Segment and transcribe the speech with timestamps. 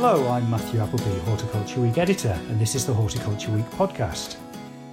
[0.00, 4.36] Hello, I'm Matthew Appleby, Horticulture Week editor, and this is the Horticulture Week podcast.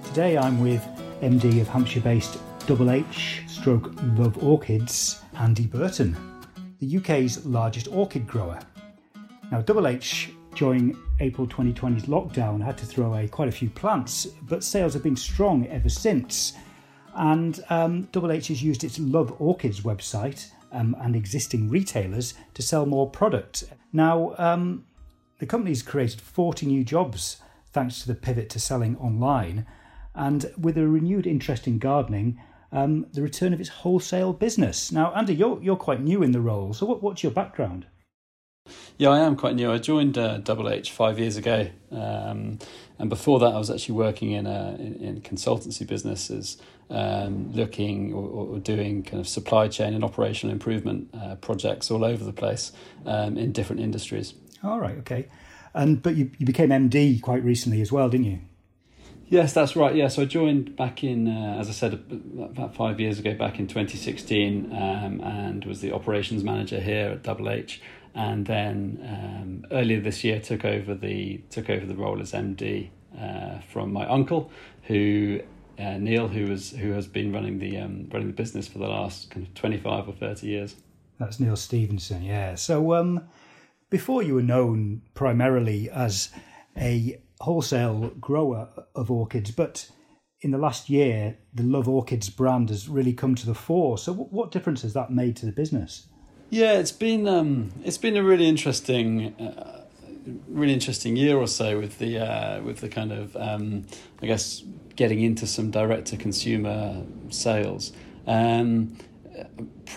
[0.02, 0.84] Today I'm with
[1.20, 6.16] MD of Hampshire based Double H stroke Love Orchids, Andy Burton,
[6.80, 8.58] the UK's largest orchid grower.
[9.52, 14.26] Now, Double H during April 2020's lockdown had to throw away quite a few plants,
[14.48, 16.54] but sales have been strong ever since.
[17.14, 22.60] And um, Double H has used its Love Orchids website um, and existing retailers to
[22.60, 23.62] sell more product.
[23.92, 24.84] Now, um,
[25.38, 27.38] the company's created 40 new jobs
[27.76, 29.66] thanks to the pivot to selling online,
[30.14, 32.40] and with a renewed interest in gardening,
[32.72, 34.90] um, the return of its wholesale business.
[34.90, 37.86] Now, Andy, you're, you're quite new in the role, so what, what's your background?
[38.96, 39.70] Yeah, I am quite new.
[39.70, 42.58] I joined uh, Double H five years ago, um,
[42.98, 46.56] and before that, I was actually working in a in, in consultancy businesses,
[46.90, 52.04] um, looking or, or, doing kind of supply chain and operational improvement uh, projects all
[52.04, 52.72] over the place
[53.04, 54.34] um, in different industries.
[54.62, 55.28] All right, okay.
[55.74, 58.40] And but you, you became MD quite recently as well, didn't you?
[59.28, 59.94] Yes, that's right.
[59.94, 61.94] Yeah, so I joined back in, uh, as I said,
[62.40, 67.24] about five years ago, back in 2016, um, and was the operations manager here at
[67.24, 67.82] Double H.
[68.14, 72.90] And then um, earlier this year, took over the took over the role as MD
[73.20, 74.50] uh, from my uncle,
[74.84, 75.40] who
[75.78, 78.88] uh, Neil, who was who has been running the um, running the business for the
[78.88, 80.76] last kind of 25 or 30 years.
[81.18, 82.22] That's Neil Stevenson.
[82.22, 82.54] Yeah.
[82.54, 83.22] So um,
[83.90, 86.30] before you were known primarily as
[86.76, 89.90] a wholesale grower of orchids, but
[90.40, 93.98] in the last year, the Love Orchids brand has really come to the fore.
[93.98, 96.06] So, what difference has that made to the business?
[96.50, 99.86] Yeah, it's been um, it's been a really interesting, uh,
[100.48, 103.86] really interesting year or so with the uh, with the kind of um,
[104.22, 104.62] I guess
[104.94, 107.92] getting into some direct to consumer sales.
[108.26, 108.96] Um,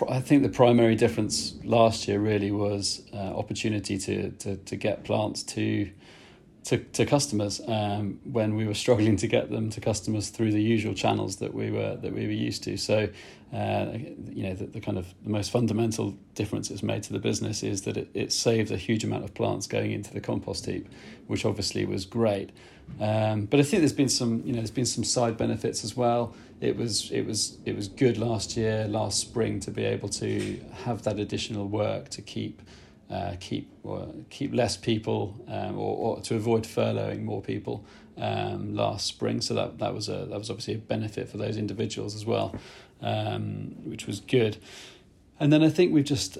[0.08, 5.04] I think the primary difference last year really was uh, opportunity to, to to get
[5.04, 5.90] plants to
[6.64, 10.62] to, to customers um, when we were struggling to get them to customers through the
[10.62, 12.76] usual channels that we were that we were used to.
[12.76, 13.08] So,
[13.52, 13.86] uh,
[14.28, 17.62] you know, the, the, kind of the most fundamental difference it's made to the business
[17.62, 20.86] is that it, it saved a huge amount of plants going into the compost heap,
[21.26, 22.50] which obviously was great.
[23.00, 25.96] Um, but I think there's been some, you know, there's been some side benefits as
[25.96, 26.34] well.
[26.60, 30.60] It was it was it was good last year, last spring, to be able to
[30.84, 32.60] have that additional work to keep
[33.10, 33.72] uh, keep
[34.28, 37.84] keep less people um, or, or, to avoid furloughing more people
[38.16, 39.40] um, last spring.
[39.40, 42.54] So that that was a that was obviously a benefit for those individuals as well,
[43.00, 44.58] um, which was good.
[45.40, 46.36] And then I think we've just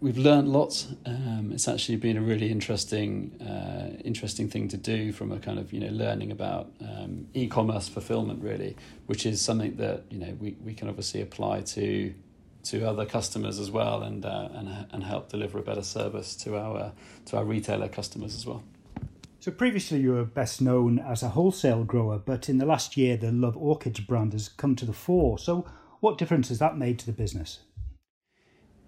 [0.00, 0.88] we've learned lots.
[1.04, 5.58] Um, it's actually been a really interesting uh, interesting thing to do from a kind
[5.58, 8.74] of you know learning about um, e-commerce fulfillment really,
[9.04, 12.14] which is something that you know we, we can obviously apply to
[12.64, 16.56] to other customers as well and uh, and and help deliver a better service to
[16.56, 16.92] our
[17.26, 18.64] to our retailer customers as well.
[19.40, 23.18] So previously you were best known as a wholesale grower, but in the last year
[23.18, 25.38] the Love Orchids brand has come to the fore.
[25.38, 25.66] So
[26.00, 27.58] what difference has that made to the business?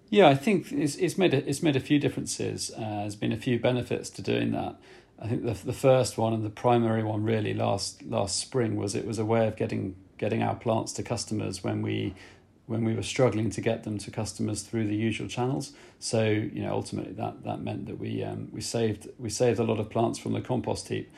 [0.09, 2.71] Yeah, I think it's it's made a, it's made a few differences.
[2.75, 4.75] Uh, there's been a few benefits to doing that.
[5.19, 8.95] I think the the first one and the primary one really last last spring was
[8.95, 12.13] it was a way of getting getting our plants to customers when we
[12.67, 15.73] when we were struggling to get them to customers through the usual channels.
[15.99, 19.63] So you know, ultimately that that meant that we um, we saved we saved a
[19.63, 21.11] lot of plants from the compost heap,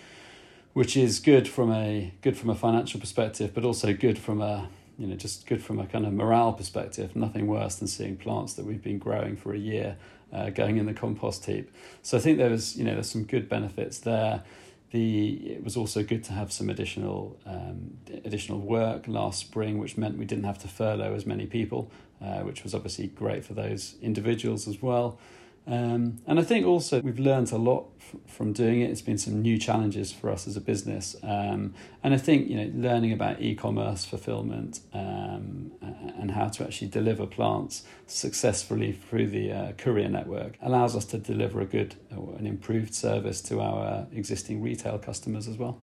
[0.74, 4.69] which is good from a good from a financial perspective, but also good from a
[4.98, 7.16] you know just good from a kind of morale perspective.
[7.16, 9.98] Nothing worse than seeing plants that we've been growing for a year
[10.34, 11.72] uh, going in the compost heap.
[12.02, 14.44] So I think there was you know there's some good benefits there.
[14.92, 19.98] The it was also good to have some additional um, additional work last spring, which
[19.98, 21.92] meant we didn't have to furlough as many people,
[22.22, 25.20] uh, which was obviously great for those individuals as well.
[25.68, 28.90] Um, and I think also we've learned a lot f- from doing it.
[28.90, 31.74] It's been some new challenges for us as a business, um,
[32.04, 35.74] and I think you know learning about e-commerce fulfillment um,
[36.18, 41.18] and how to actually deliver plants successfully through the uh, courier network allows us to
[41.18, 45.81] deliver a good, an improved service to our existing retail customers as well.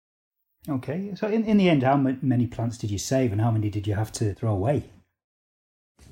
[0.69, 3.71] Okay, so in, in the end, how many plants did you save, and how many
[3.71, 4.91] did you have to throw away?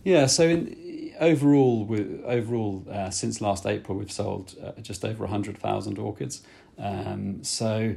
[0.03, 0.88] Yeah, so in
[1.19, 6.41] overall, we, overall, uh, since last April, we've sold uh, just over hundred thousand orchids.
[6.77, 7.95] Um, so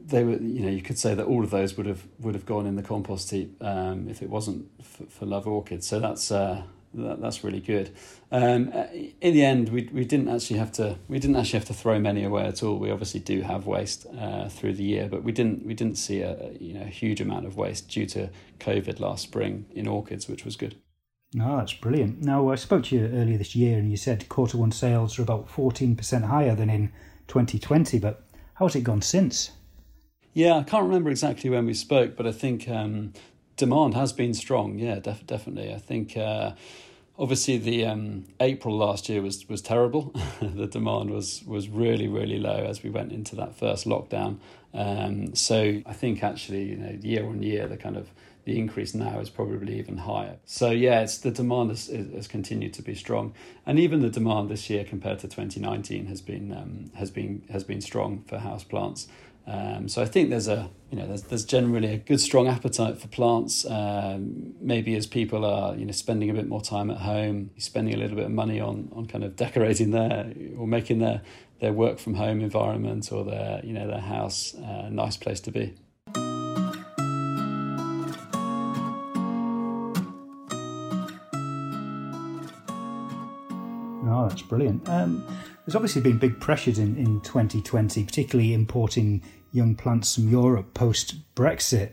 [0.00, 2.46] they were, you know, you could say that all of those would have would have
[2.46, 5.86] gone in the compost heap um, if it wasn't for, for Love Orchids.
[5.86, 6.62] So that's uh,
[6.94, 7.90] that, that's really good.
[8.30, 11.68] Um, uh, in the end, we we didn't actually have to we didn't actually have
[11.68, 12.78] to throw many away at all.
[12.78, 16.20] We obviously do have waste uh, through the year, but we didn't we didn't see
[16.20, 18.30] a you know a huge amount of waste due to
[18.60, 20.76] COVID last spring in orchids, which was good.
[21.36, 22.22] No, that's brilliant.
[22.22, 25.22] Now, I spoke to you earlier this year and you said quarter one sales are
[25.22, 26.92] about 14% higher than in
[27.26, 28.22] 2020, but
[28.54, 29.50] how has it gone since?
[30.32, 33.14] Yeah, I can't remember exactly when we spoke, but I think um,
[33.56, 34.78] demand has been strong.
[34.78, 35.74] Yeah, def- definitely.
[35.74, 36.52] I think uh,
[37.18, 40.14] obviously the um, April last year was was terrible.
[40.40, 44.38] the demand was was really really low as we went into that first lockdown.
[44.72, 48.10] Um, so I think actually you know year on year the kind of
[48.44, 50.36] the increase now is probably even higher.
[50.44, 54.50] So yeah, it's the demand has, has continued to be strong, and even the demand
[54.50, 58.64] this year compared to 2019 has been um, has been has been strong for house
[58.64, 59.08] plants.
[59.46, 62.98] Um, so I think there's a you know there's there's generally a good strong appetite
[62.98, 63.64] for plants.
[63.66, 67.94] Um, maybe as people are you know spending a bit more time at home, spending
[67.94, 71.22] a little bit of money on on kind of decorating their or making their
[71.60, 75.50] their work from home environment or their you know their house a nice place to
[75.50, 75.74] be.
[84.28, 84.88] That's brilliant.
[84.88, 85.26] Um,
[85.64, 89.22] there's obviously been big pressures in, in 2020, particularly importing
[89.52, 91.92] young plants from Europe post Brexit.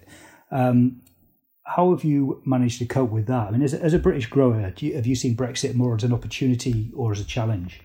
[0.51, 1.01] Um,
[1.63, 3.48] how have you managed to cope with that?
[3.48, 6.04] I mean, as a, as a British grower, you, have you seen Brexit more as
[6.04, 7.81] an opportunity or as a challenge?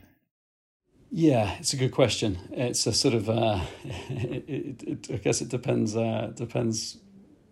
[1.11, 2.39] Yeah, it's a good question.
[2.51, 5.95] It's a sort of, uh, it, it, I guess it depends.
[5.95, 6.99] Uh, depends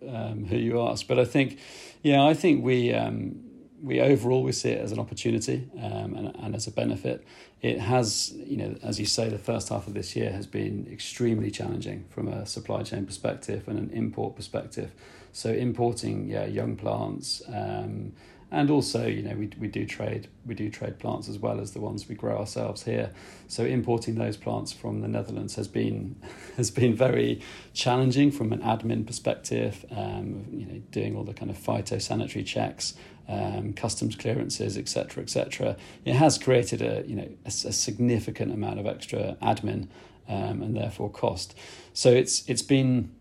[0.07, 1.59] um, who you ask, but I think,
[2.03, 3.45] yeah, I think we um,
[3.85, 7.23] we overall we see it as an opportunity um, and, and as a benefit.
[7.61, 10.87] It has, you know, as you say, the first half of this year has been
[10.91, 14.91] extremely challenging from a supply chain perspective and an import perspective.
[15.33, 17.43] So importing, yeah, young plants.
[17.47, 18.13] Um,
[18.51, 21.71] and also you know we, we do trade we do trade plants as well as
[21.71, 23.11] the ones we grow ourselves here
[23.47, 26.15] so importing those plants from the Netherlands has been
[26.57, 27.41] has been very
[27.73, 32.93] challenging from an admin perspective um, you know doing all the kind of phytosanitary checks
[33.27, 35.75] um, customs clearances, etc., etc.
[36.03, 39.87] It has created a you know a, a significant amount of extra admin
[40.27, 41.57] um, and therefore cost.
[41.93, 43.11] So it's it's been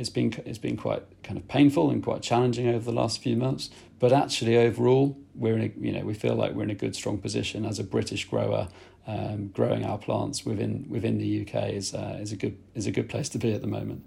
[0.00, 3.36] it's been it's been quite kind of painful and quite challenging over the last few
[3.36, 3.70] months.
[3.98, 6.96] But actually, overall, we're in a you know we feel like we're in a good
[6.96, 8.68] strong position as a British grower.
[9.06, 12.92] Um, growing our plants within within the UK is uh, is a good is a
[12.92, 14.04] good place to be at the moment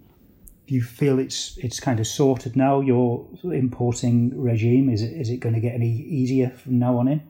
[0.67, 2.79] do you feel it's it's kind of sorted now?
[2.79, 7.07] Your importing regime is it is it going to get any easier from now on
[7.07, 7.21] in?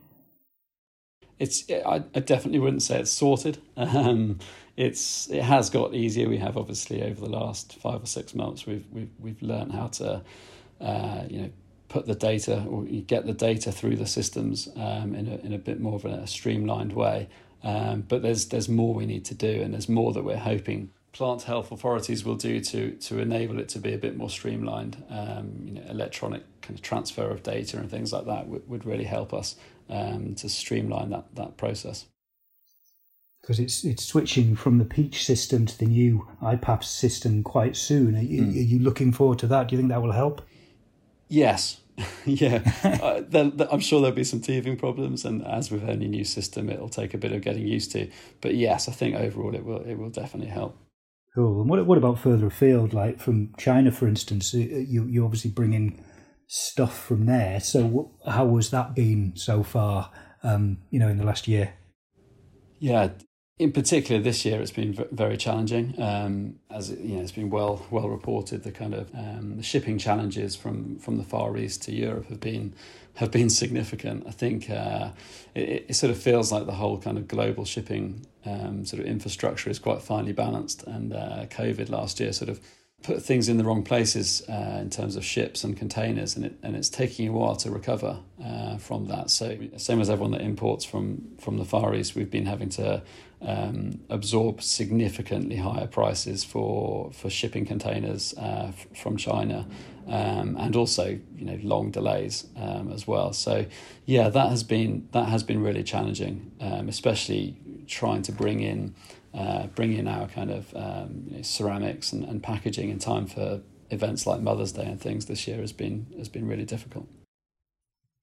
[1.39, 3.59] It's I, I definitely wouldn't say it's sorted.
[3.77, 4.39] Um,
[4.75, 6.27] it's it has got easier.
[6.27, 9.87] We have obviously over the last five or six months we've we've we've learned how
[9.87, 10.23] to
[10.81, 11.49] uh, you know
[11.89, 15.59] put the data or get the data through the systems um, in a in a
[15.59, 17.29] bit more of a streamlined way.
[17.63, 20.89] Um, but there's there's more we need to do, and there's more that we're hoping
[21.13, 25.01] plant health authorities will do to to enable it to be a bit more streamlined.
[25.09, 28.85] Um, you know, electronic kind of transfer of data and things like that would, would
[28.85, 29.55] really help us
[29.89, 32.07] um, to streamline that that process.
[33.41, 38.15] Because it's it's switching from the Peach system to the new IPAFFS system quite soon.
[38.15, 38.55] Are you, mm.
[38.55, 39.67] are you looking forward to that?
[39.67, 40.41] Do you think that will help?
[41.27, 41.81] Yes,
[42.25, 43.21] yeah, uh,
[43.71, 47.13] I'm sure there'll be some teething problems, and as with any new system, it'll take
[47.13, 48.09] a bit of getting used to.
[48.41, 50.77] But yes, I think overall it will it will definitely help.
[51.35, 51.61] Cool.
[51.61, 54.53] And what what about further afield, like from China, for instance?
[54.53, 55.99] You you obviously bring in
[56.47, 57.59] stuff from there.
[57.59, 60.11] So how has that been so far?
[60.43, 61.73] Um, you know, in the last year.
[62.79, 63.09] Yeah,
[63.63, 65.95] in particular, this year it's been very challenging.
[65.97, 68.63] Um, as you know, it's been well well reported.
[68.63, 72.41] The kind of um, the shipping challenges from from the Far East to Europe have
[72.41, 72.73] been
[73.15, 74.25] have been significant.
[74.27, 75.11] I think uh,
[75.55, 79.05] it, it, sort of feels like the whole kind of global shipping um, sort of
[79.05, 82.59] infrastructure is quite finely balanced, and uh, COVID last year sort of
[83.01, 86.55] put things in the wrong places uh, in terms of ships and containers, and it
[86.63, 89.29] and it's taking a while to recover uh, from that.
[89.29, 93.03] So same as everyone that imports from from the Far East, we've been having to
[93.45, 99.67] um, absorb significantly higher prices for for shipping containers uh, f- from China,
[100.07, 103.33] um, and also you know long delays um, as well.
[103.33, 103.65] So
[104.05, 107.57] yeah, that has been that has been really challenging, um, especially
[107.87, 108.95] trying to bring in
[109.33, 113.27] uh, bring in our kind of um, you know, ceramics and, and packaging in time
[113.27, 117.07] for events like Mother's Day and things this year has been has been really difficult.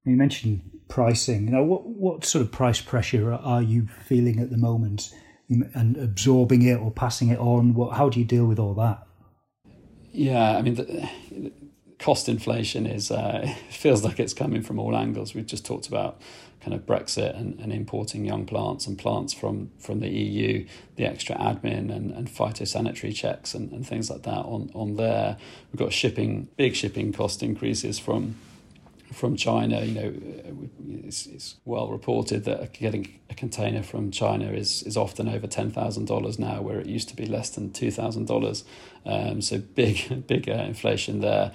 [0.04, 1.47] You mentioned pricing.
[1.47, 5.14] You know, what what sort of price pressure are you feeling at the moment,
[5.49, 7.75] and absorbing it or passing it on?
[7.75, 9.07] What how do you deal with all that?
[10.12, 11.09] Yeah, I mean, the,
[12.00, 15.35] cost inflation is uh, feels like it's coming from all angles.
[15.35, 16.21] We've just talked about
[16.61, 20.66] kind of Brexit and, and importing young plants and plants from, from the EU,
[20.97, 25.38] the extra admin and, and phytosanitary checks and, and things like that on, on there.
[25.73, 28.37] We've got shipping, big shipping cost increases from
[29.12, 30.14] from China, you know,
[31.05, 35.71] it's, it's, well reported that getting a container from China is is often over ten
[35.71, 38.64] thousand dollars now, where it used to be less than two thousand um, dollars.
[39.40, 41.52] So big, big uh, inflation there.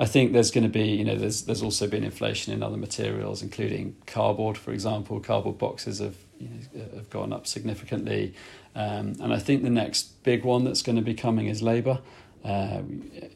[0.00, 2.78] I think there's going to be, you know, there's there's also been inflation in other
[2.78, 5.20] materials, including cardboard, for example.
[5.20, 8.34] Cardboard boxes have you know, have gone up significantly,
[8.74, 12.00] um, and I think the next big one that's going to be coming is labour.
[12.44, 12.82] Uh,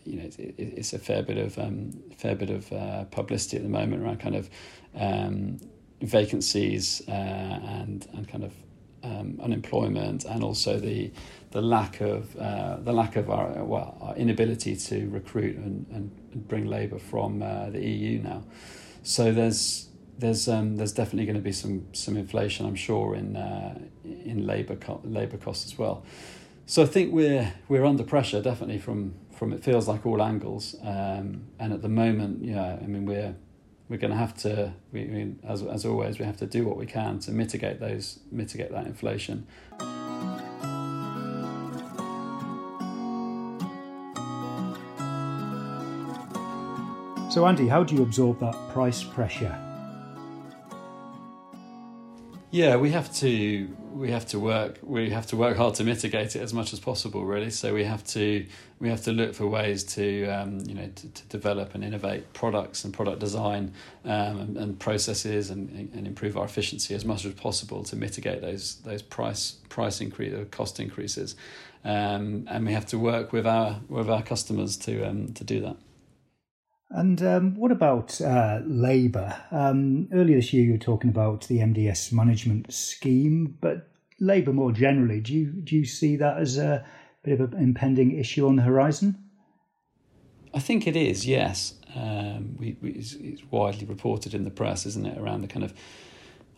[0.05, 3.63] you know, it, it's a fair bit of um, fair bit of uh, publicity at
[3.63, 4.49] the moment around kind of
[4.95, 5.59] um,
[6.01, 8.53] vacancies uh, and and kind of
[9.03, 11.11] um, unemployment and also the
[11.51, 16.49] the lack of uh, the lack of our well our inability to recruit and, and
[16.49, 18.43] bring labour from uh, the EU now.
[19.03, 23.37] So there's there's um, there's definitely going to be some some inflation, I'm sure, in
[23.37, 26.05] uh, in labour co- labour costs as well.
[26.67, 30.77] So I think we're we're under pressure definitely from from it feels like all angles.
[30.83, 33.35] Um, and at the moment, yeah, I mean we're
[33.89, 36.65] we're going to have to we, I mean, as as always we have to do
[36.65, 39.47] what we can to mitigate those mitigate that inflation.
[47.31, 49.74] So, Andy, how do you absorb that price pressure?
[52.55, 56.37] Yeah, we have to we have to work we have to work hard to mitigate
[56.37, 57.25] it as much as possible.
[57.25, 58.47] Really, so we have to
[58.79, 62.33] we have to look for ways to um, you know to, to, develop and innovate
[62.33, 63.73] products and product design
[64.05, 68.41] um, and, and, processes and, and improve our efficiency as much as possible to mitigate
[68.41, 71.35] those those price price increase or cost increases,
[71.85, 75.59] um, and we have to work with our with our customers to um, to do
[75.61, 75.77] that.
[76.95, 79.37] And um, what about uh, labour?
[79.51, 83.89] Um, earlier this year, you were talking about the MDS management scheme, but
[84.21, 86.87] labour more generally, do you do you see that as a
[87.25, 89.19] bit of an impending issue on the horizon?
[90.55, 91.27] I think it is.
[91.27, 95.49] Yes, um, we, we, it's, it's widely reported in the press, isn't it, around the
[95.49, 95.75] kind of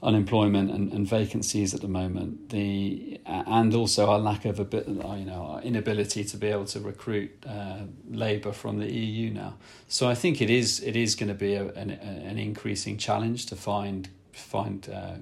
[0.02, 4.86] unemployment and, and vacancies at the moment, the and also our lack of a bit,
[4.86, 9.54] you know, our inability to be able to recruit uh, labour from the EU now.
[9.88, 13.46] So I think it is it is going to be a, an, an increasing challenge
[13.46, 15.14] to find find uh,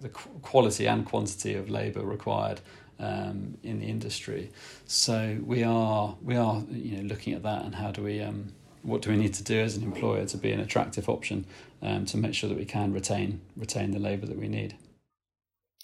[0.00, 2.60] the quality and quantity of labour required
[2.98, 4.50] um, in the industry.
[4.86, 8.52] So we are we are you know looking at that and how do we um,
[8.82, 11.44] what do we need to do as an employer to be an attractive option
[11.82, 14.76] um, to make sure that we can retain retain the labour that we need.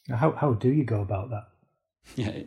[0.09, 1.49] How how do you go about that?
[2.17, 2.43] Yeah,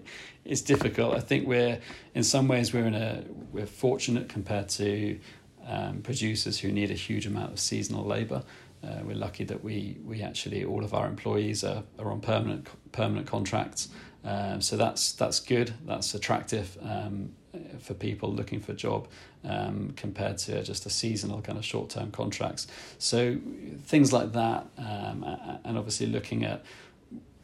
[0.45, 1.15] it's difficult.
[1.15, 1.79] I think we're
[2.13, 5.19] in some ways we're in a we're fortunate compared to
[5.65, 8.43] um, producers who need a huge amount of seasonal labour.
[8.83, 12.67] Uh, we're lucky that we we actually all of our employees are, are on permanent
[12.91, 13.89] permanent contracts.
[14.23, 15.73] Um, so that's that's good.
[15.85, 16.77] That's attractive.
[16.81, 17.31] Um,
[17.79, 19.07] for people looking for a job
[19.43, 22.67] um, compared to just a seasonal kind of short term contracts.
[22.97, 23.39] So
[23.85, 25.23] things like that, um,
[25.63, 26.63] and obviously looking at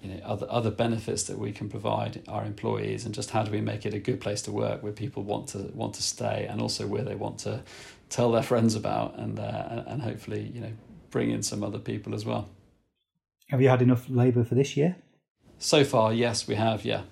[0.01, 3.51] you know other other benefits that we can provide our employees, and just how do
[3.51, 6.47] we make it a good place to work where people want to want to stay,
[6.49, 7.63] and also where they want to
[8.09, 10.71] tell their friends about, and uh, and hopefully you know
[11.09, 12.49] bring in some other people as well.
[13.49, 14.95] Have you had enough labour for this year?
[15.59, 16.83] So far, yes, we have.
[16.83, 17.03] Yeah.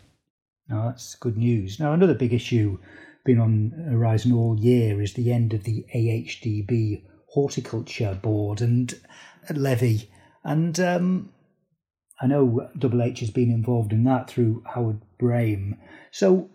[0.71, 1.81] No, that's good news.
[1.81, 2.79] Now, another big issue
[3.25, 8.93] been on Horizon all year is the end of the AHDB Horticulture Board and
[9.53, 10.09] levy.
[10.45, 11.33] And um,
[12.21, 15.77] I know Double H has been involved in that through Howard Brame.
[16.09, 16.49] So,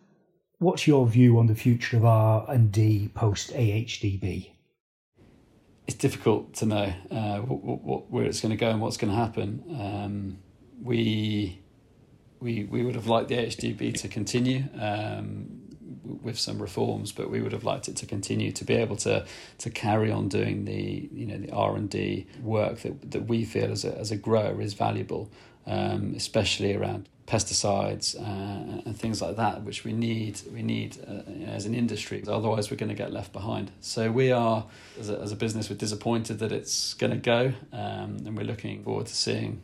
[0.59, 4.51] what's your view on the future of R and D post AHDB?
[5.87, 9.13] It's difficult to know uh, what, what, where it's going to go and what's going
[9.13, 9.63] to happen.
[9.79, 10.39] Um,
[10.83, 11.66] we
[12.41, 14.65] we we would have liked the HDB to continue.
[14.79, 15.63] Um,
[16.23, 19.25] with some reforms, but we would have liked it to continue to be able to
[19.59, 23.45] to carry on doing the you know the R and D work that that we
[23.45, 25.31] feel as a as a grower is valuable,
[25.67, 31.51] um, especially around pesticides uh, and things like that, which we need we need uh,
[31.51, 32.23] as an industry.
[32.27, 33.73] Otherwise, we're going to get left behind.
[33.81, 34.65] So we are,
[34.99, 38.47] as a, as a business, we're disappointed that it's going to go, um, and we're
[38.47, 39.63] looking forward to seeing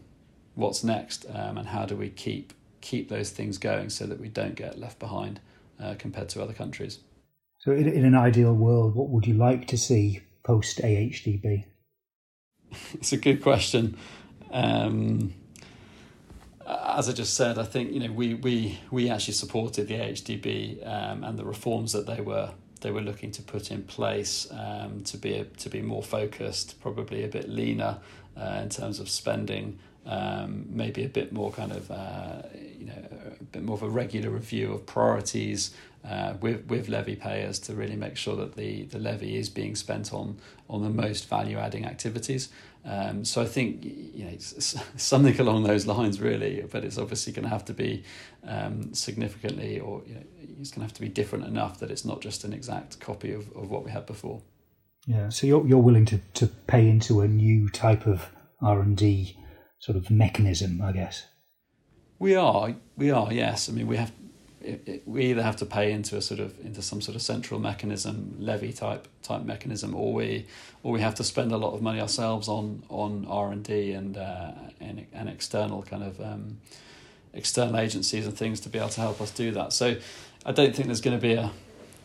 [0.55, 2.53] what's next um, and how do we keep
[2.83, 5.41] keep those things going so that we don't get left behind
[5.81, 6.99] uh, compared to other countries.
[7.61, 11.65] So, in, in an ideal world, what would you like to see post AHDB?
[12.95, 13.97] it's a good question.
[14.51, 15.35] Um,
[16.67, 20.87] as I just said, I think you know we we we actually supported the AHDB
[20.87, 25.03] um, and the reforms that they were they were looking to put in place um,
[25.05, 27.99] to be a, to be more focused, probably a bit leaner
[28.37, 32.43] uh, in terms of spending, um, maybe a bit more kind of uh,
[32.83, 33.09] you know
[33.41, 35.75] a bit more of a regular review of priorities
[36.05, 39.77] uh, with with levy payers to really make sure that the the levy is being
[39.77, 40.37] spent on
[40.69, 42.49] on the most value adding activities.
[42.85, 44.37] Um, so I think you know
[44.97, 48.03] something along those lines really, but it's obviously going to have to be
[48.45, 50.25] um, significantly or you know,
[50.61, 53.33] it's going to have to be different enough that it's not just an exact copy
[53.33, 54.43] of, of what we had before.
[55.07, 58.97] Yeah, so you're you're willing to, to pay into a new type of R and
[58.97, 59.37] D
[59.79, 61.27] sort of mechanism, I guess.
[62.23, 63.69] We are, we are, yes.
[63.69, 64.13] I mean, we have,
[64.61, 67.23] it, it, we either have to pay into a sort of into some sort of
[67.23, 70.47] central mechanism, levy type type mechanism, or we,
[70.85, 73.93] or we have to spend a lot of money ourselves on on R and D
[73.97, 76.61] uh, and and external kind of um,
[77.33, 79.73] external agencies and things to be able to help us do that.
[79.73, 79.97] So,
[80.47, 81.51] I don't think there's going to be a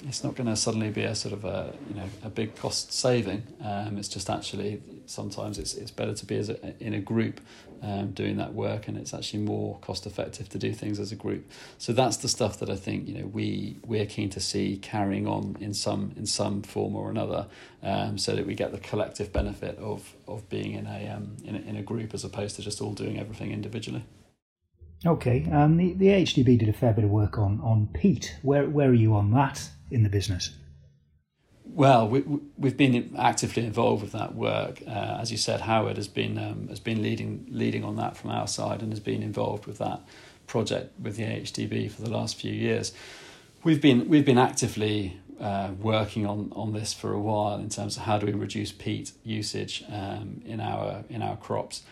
[0.05, 2.93] it's not going to suddenly be a sort of a you know a big cost
[2.93, 3.43] saving.
[3.63, 7.41] Um, it's just actually sometimes it's it's better to be as a, in a group
[7.81, 11.15] um, doing that work, and it's actually more cost effective to do things as a
[11.15, 11.49] group.
[11.77, 15.27] So that's the stuff that I think you know we we're keen to see carrying
[15.27, 17.47] on in some in some form or another,
[17.81, 21.55] um, so that we get the collective benefit of of being in a um, in
[21.55, 24.03] a, in a group as opposed to just all doing everything individually.
[25.05, 28.37] Okay, um, the the HDB did a fair bit of work on on peat.
[28.43, 30.51] Where where are you on that in the business?
[31.77, 32.23] Well, we,
[32.57, 34.81] we've been actively involved with that work.
[34.87, 38.31] Uh, as you said, Howard has been um, has been leading leading on that from
[38.31, 40.01] our side and has been involved with that
[40.47, 42.93] project with the HDB for the last few years.
[43.63, 47.97] We've been we've been actively uh, working on, on this for a while in terms
[47.97, 51.83] of how do we reduce peat usage um, in our in our crops.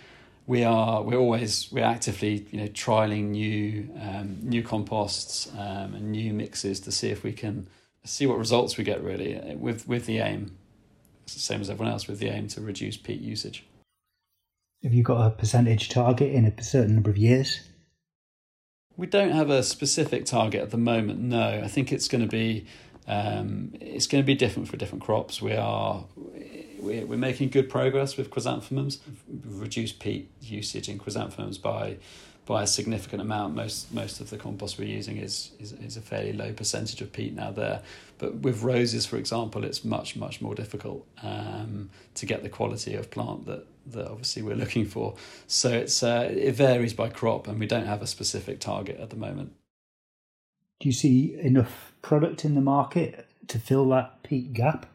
[0.48, 6.12] We are we're always we're actively you know trialing new um, new composts um, and
[6.12, 7.68] new mixes to see if we can
[8.06, 10.58] see what results we get really uh, with with the aim.
[11.24, 13.66] It's the same as everyone else with the aim to reduce peat usage.
[14.84, 17.62] Have you got a percentage target in a certain number of years?
[18.96, 21.62] We don't have a specific target at the moment no.
[21.64, 22.68] I think it's going to be
[23.08, 25.42] um, it's going to be different for different crops.
[25.42, 26.06] We are
[26.80, 29.00] we're, we're making good progress with chrysanthemums.
[29.28, 31.98] We've reduced peat usage in chrysanthemums by
[32.46, 33.56] by a significant amount.
[33.56, 37.12] Most most of the compost we're using is, is is a fairly low percentage of
[37.12, 37.82] peat now there.
[38.18, 42.96] But with roses, for example, it's much much more difficult um, to get the quality
[42.96, 45.16] of plant that that obviously we're looking for.
[45.48, 49.10] So it's uh, it varies by crop, and we don't have a specific target at
[49.10, 49.54] the moment.
[50.80, 54.86] Do you see enough product in the market to fill that peat gap?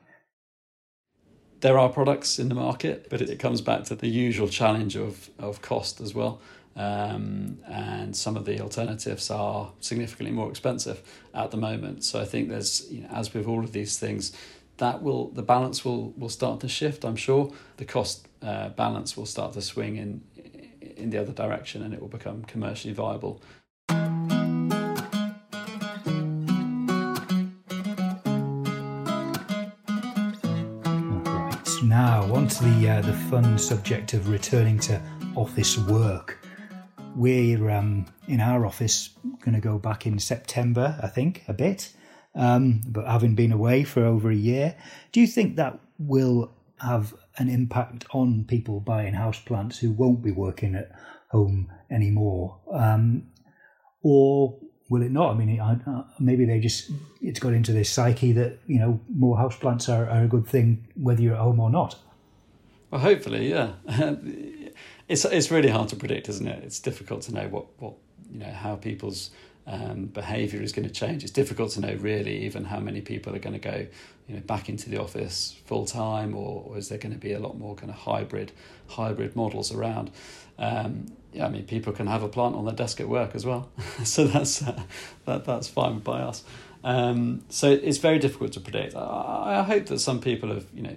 [1.61, 5.29] There are products in the market, but it comes back to the usual challenge of,
[5.39, 6.41] of cost as well.
[6.77, 11.03] Um, and some of the alternatives are significantly more expensive
[11.35, 12.05] at the moment.
[12.05, 14.33] So I think there's, you know, as with all of these things,
[14.79, 17.05] that will the balance will will start to shift.
[17.05, 20.23] I'm sure the cost uh, balance will start to swing in
[20.97, 23.43] in the other direction, and it will become commercially viable.
[31.83, 35.03] Now, on to the uh, the fun subject of returning to
[35.35, 36.40] office work.
[37.21, 39.11] We're um, in our office
[39.45, 41.93] going to go back in September, I think, a bit.
[42.35, 44.75] Um, but having been away for over a year,
[45.13, 50.31] do you think that will have an impact on people buying houseplants who won't be
[50.31, 50.93] working at
[51.31, 52.59] home anymore?
[52.73, 53.27] Um,
[54.03, 55.33] or will it not?
[55.33, 55.61] I mean,
[56.19, 60.25] maybe they just it's got into this psyche that you know more houseplants are, are
[60.25, 61.99] a good thing whether you're at home or not.
[62.91, 63.73] Well, hopefully, yeah.
[65.11, 66.63] it's it's really hard to predict, isn't it?
[66.63, 67.95] It's difficult to know what what
[68.33, 69.31] you know how people's
[69.67, 71.25] um, behavior is going to change.
[71.25, 73.87] It's difficult to know really even how many people are going to go
[74.29, 77.33] you know back into the office full time, or, or is there going to be
[77.33, 78.53] a lot more kind of hybrid
[78.89, 80.13] hybrid models around?
[80.59, 83.45] Um, yeah, I mean, people can have a plant on their desk at work as
[83.45, 83.69] well,
[84.05, 84.81] so that's uh,
[85.25, 86.45] that that's fine by us.
[86.85, 88.95] Um, so it's very difficult to predict.
[88.95, 90.97] I, I, hope that some people have you know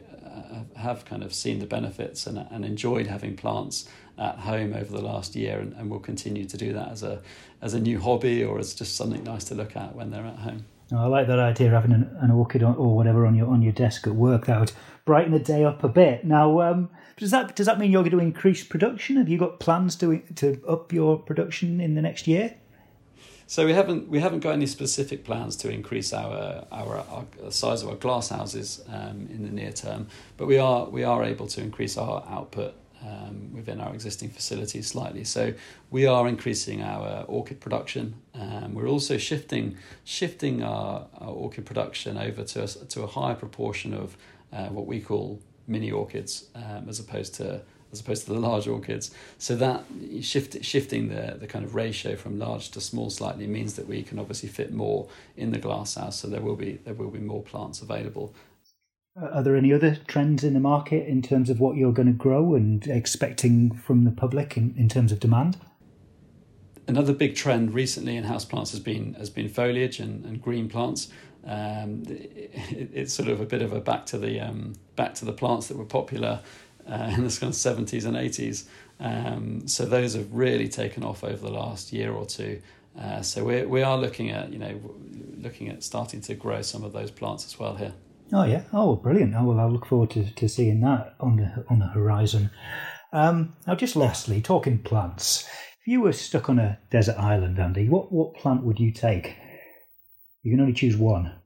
[0.77, 5.01] have kind of seen the benefits and and enjoyed having plants at home over the
[5.01, 7.21] last year, and, and will continue to do that as a
[7.61, 10.39] as a new hobby or as just something nice to look at when they're at
[10.39, 10.65] home.
[10.91, 13.73] I like that idea of having an, an orchid or whatever on your on your
[13.73, 14.45] desk at work.
[14.45, 14.71] That would
[15.05, 16.23] brighten the day up a bit.
[16.23, 19.17] Now, um, does that does that mean you're going to increase production?
[19.17, 22.55] Have you got plans to to up your production in the next year?
[23.47, 27.81] So we haven't we haven't got any specific plans to increase our our, our size
[27.81, 31.47] of our glass houses um, in the near term, but we are we are able
[31.47, 35.23] to increase our output um, within our existing facilities slightly.
[35.23, 35.53] So
[35.91, 38.15] we are increasing our orchid production.
[38.33, 43.35] Um, we're also shifting shifting our, our orchid production over to a, to a higher
[43.35, 44.17] proportion of
[44.51, 47.61] uh, what we call mini orchids um, as opposed to
[47.91, 49.11] as opposed to the large orchids.
[49.37, 49.83] So that
[50.21, 54.01] shift, shifting the, the kind of ratio from large to small slightly means that we
[54.01, 56.19] can obviously fit more in the glass house.
[56.19, 58.33] So there will be there will be more plants available
[59.15, 62.13] are there any other trends in the market in terms of what you're going to
[62.13, 65.57] grow and expecting from the public in, in terms of demand?
[66.87, 71.09] Another big trend recently in houseplants has been has been foliage and, and green plants.
[71.45, 75.25] Um, it, it's sort of a bit of a back to the um, back to
[75.25, 76.41] the plants that were popular
[76.89, 78.67] uh, in the kind of seventies and eighties.
[78.99, 82.61] Um, so those have really taken off over the last year or two.
[82.99, 84.81] Uh, so we we are looking at you know
[85.37, 87.93] looking at starting to grow some of those plants as well here.
[88.31, 88.63] Oh yeah.
[88.71, 89.35] Oh, brilliant.
[89.35, 92.49] Oh well, I look forward to, to seeing that on the on the horizon.
[93.11, 95.47] Um, now, just lastly, talking plants.
[95.81, 99.35] If you were stuck on a desert island, Andy, what what plant would you take?
[100.41, 101.33] You can only choose one.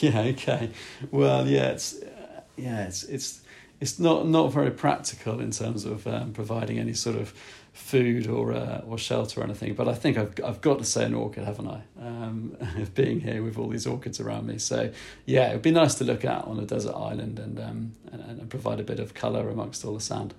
[0.00, 0.20] Yeah.
[0.20, 0.70] Okay.
[1.10, 1.70] Well, yeah.
[1.70, 2.84] It's uh, yeah.
[2.86, 3.40] It's it's
[3.80, 7.32] it's not not very practical in terms of um, providing any sort of
[7.76, 9.74] food or uh, or shelter or anything.
[9.74, 11.82] But I think I've I've got to say an orchid, haven't I?
[12.00, 12.56] Um,
[12.94, 14.90] being here with all these orchids around me, so
[15.26, 18.50] yeah, it'd be nice to look at on a desert island and um, and, and
[18.50, 20.34] provide a bit of colour amongst all the sand.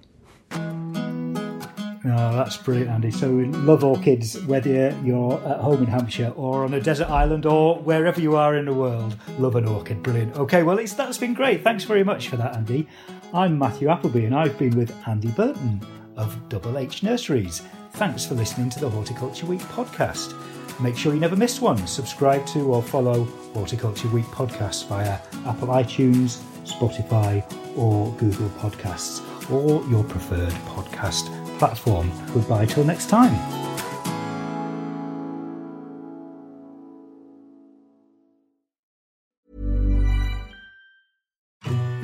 [2.10, 3.12] Oh, that's brilliant, Andy.
[3.12, 7.46] So we love orchids, whether you're at home in Hampshire or on a desert island
[7.46, 9.18] or wherever you are in the world.
[9.38, 10.38] Love an orchid, brilliant.
[10.38, 11.66] Okay, well, it's, that's been great.
[11.66, 12.88] Thanks very much for that, Andy.
[13.34, 15.86] I'm Matthew Appleby, and I've been with Andy Burton
[16.18, 17.62] of Double H Nurseries.
[17.94, 20.34] Thanks for listening to the Horticulture Week podcast.
[20.80, 21.88] Make sure you never miss one.
[21.88, 27.44] Subscribe to or follow Horticulture Week podcast via Apple iTunes, Spotify,
[27.78, 31.28] or Google Podcasts, or your preferred podcast
[31.58, 32.12] platform.
[32.34, 33.67] Goodbye till next time.